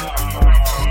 [0.00, 0.89] Música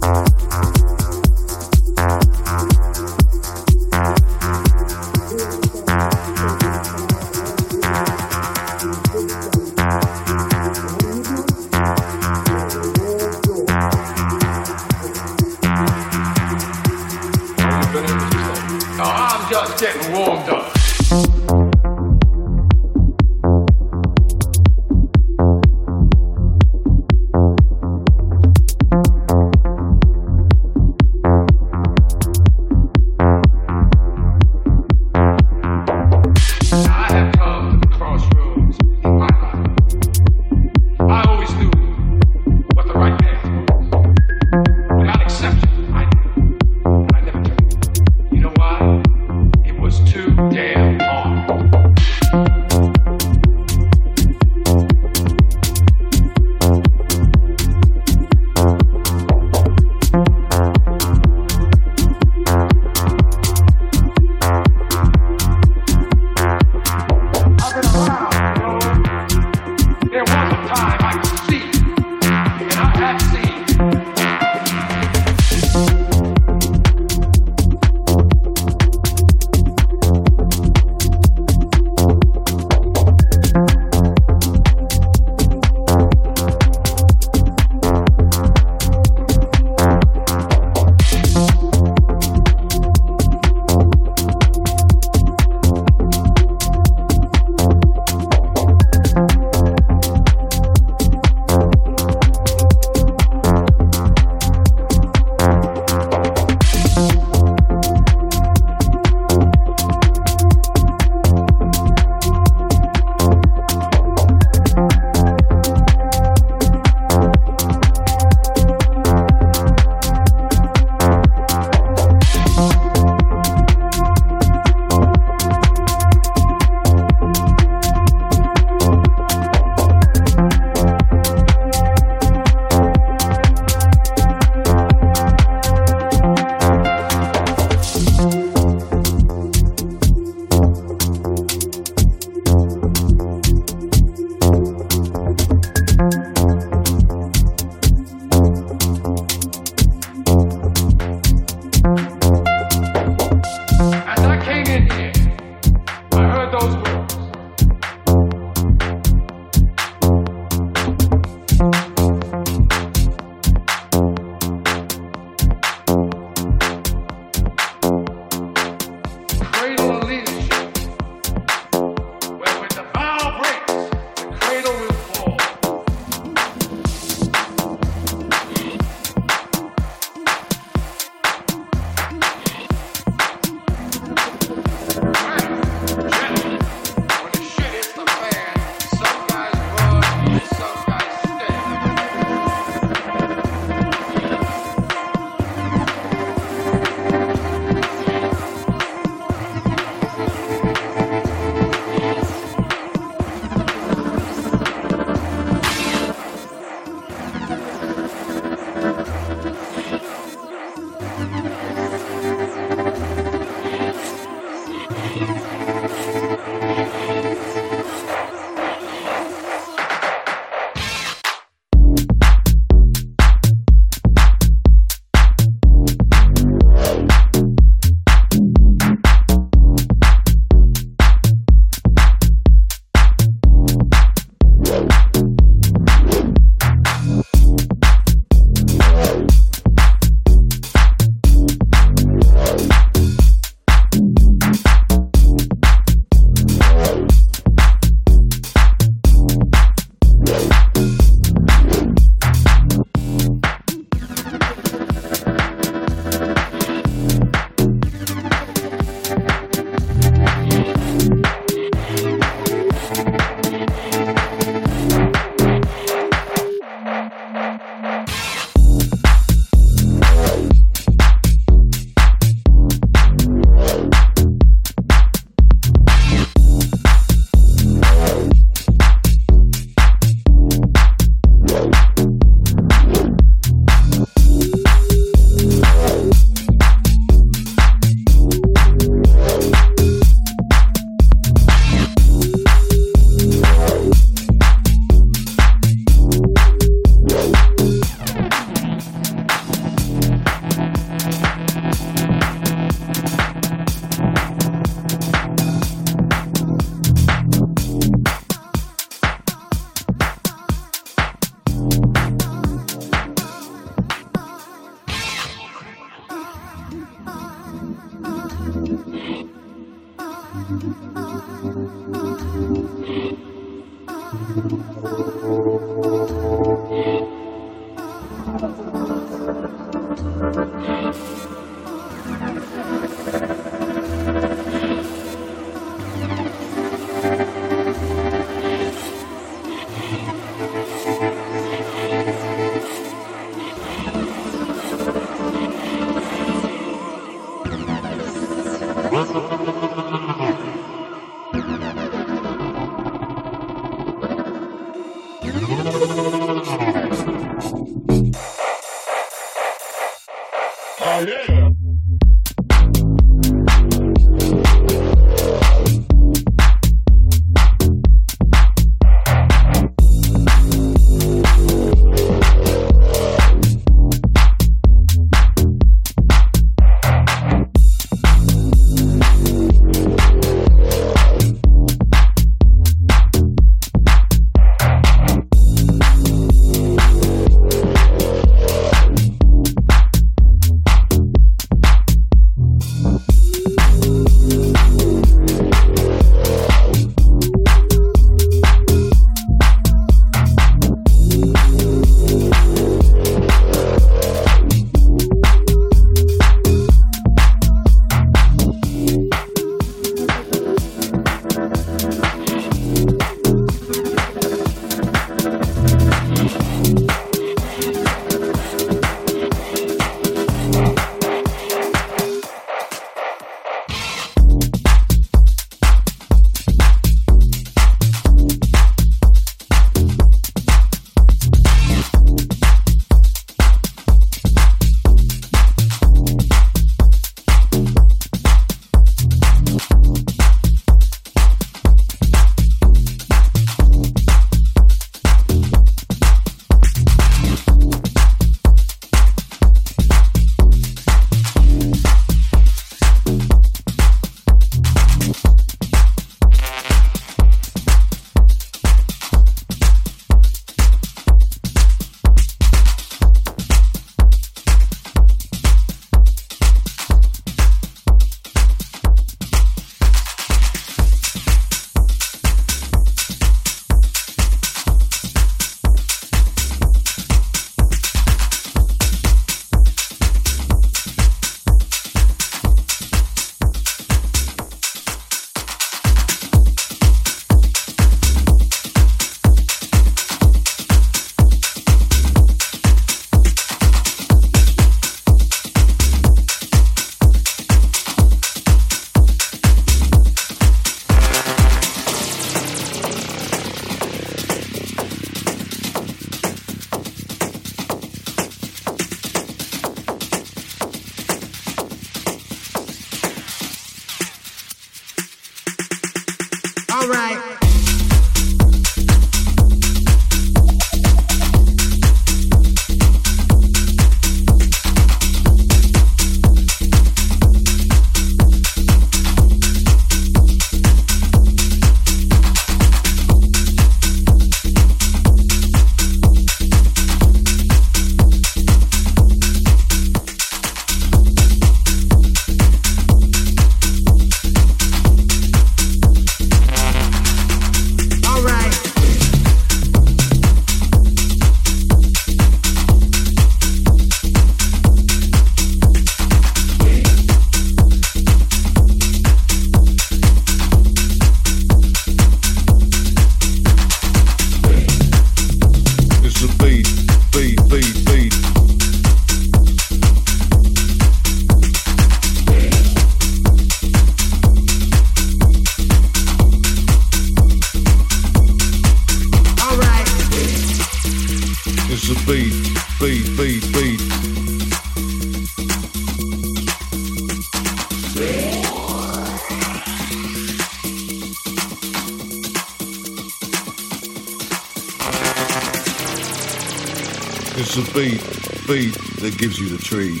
[599.32, 600.00] gives you the tree.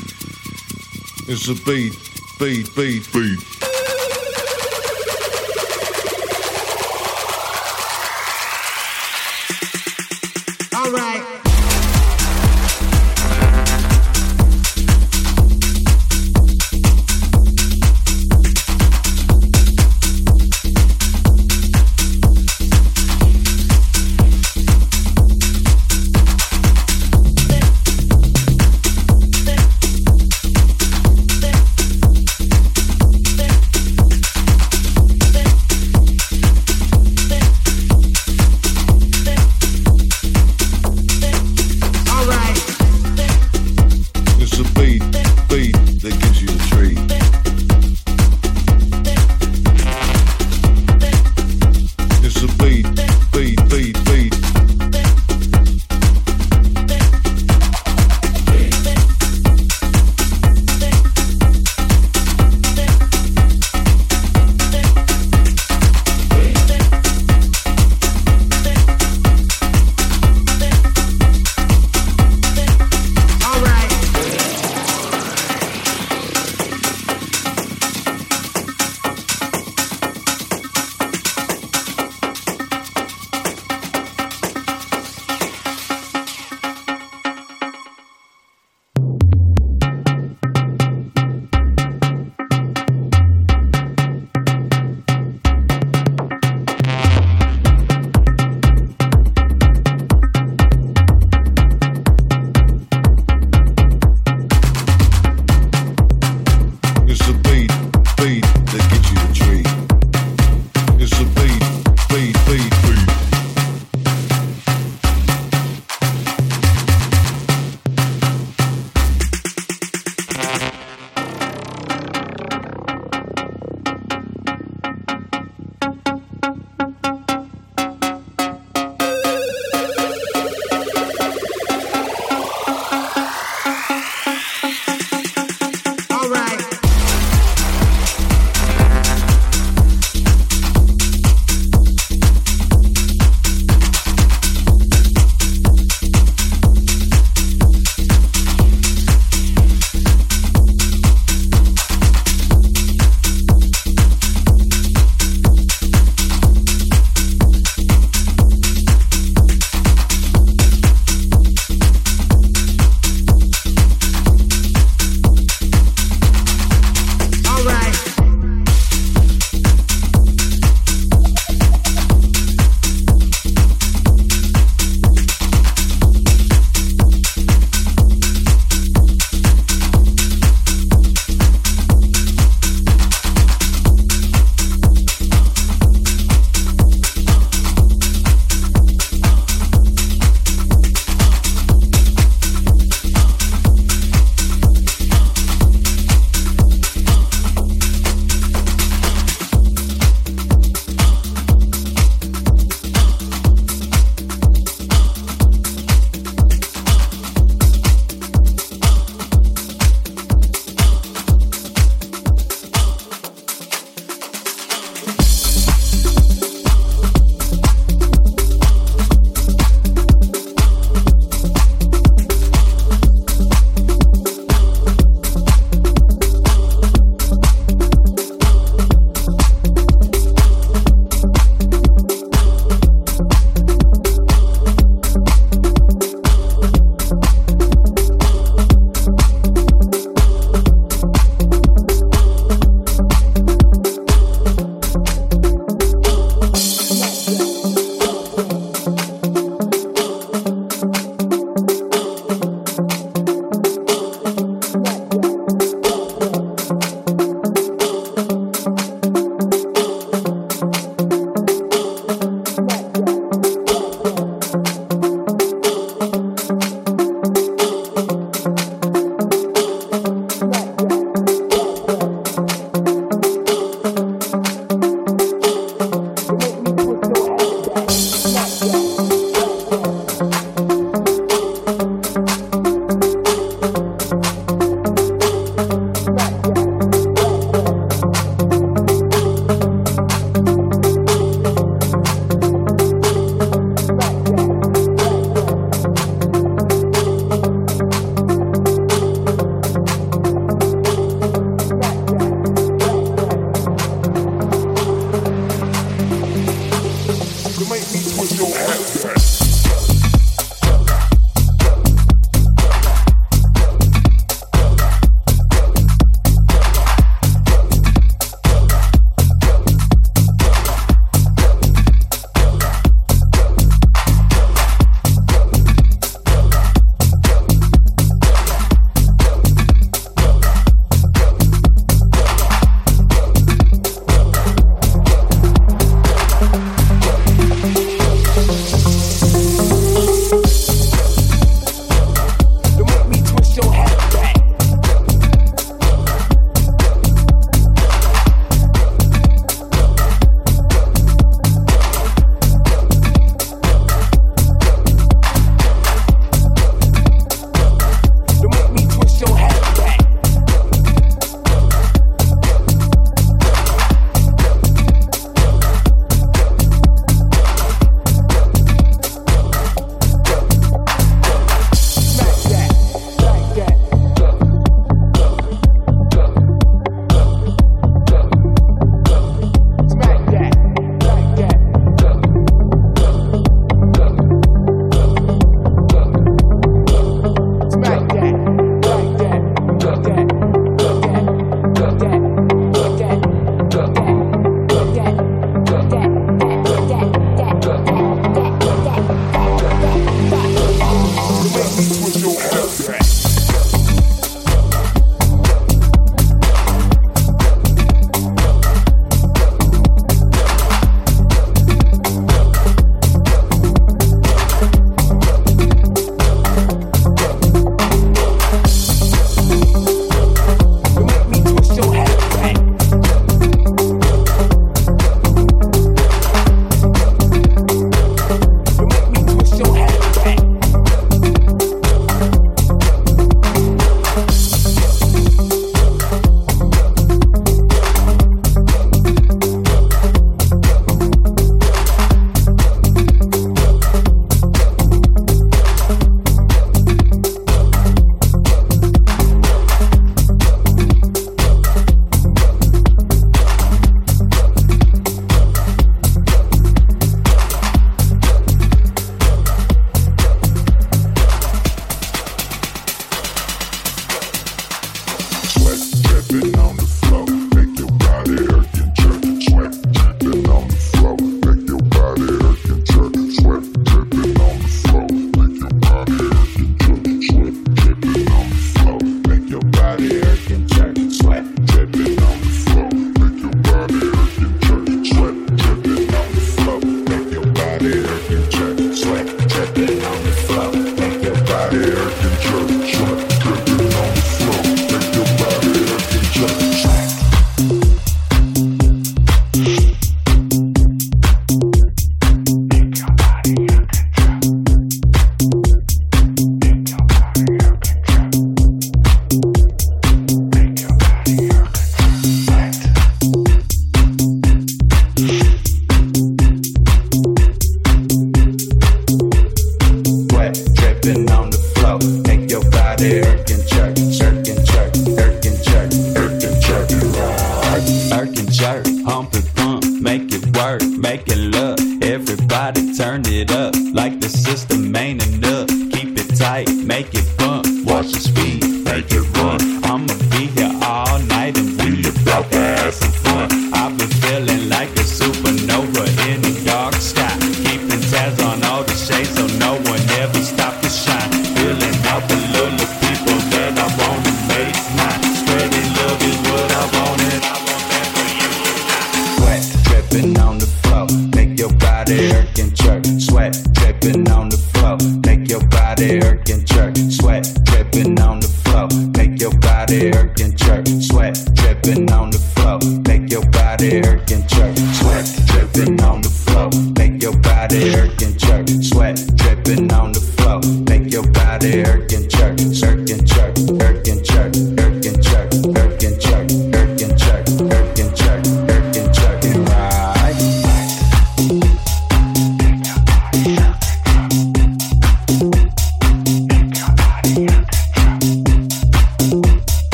[1.32, 1.96] It's a beat,
[2.38, 3.51] beat, beat, beat.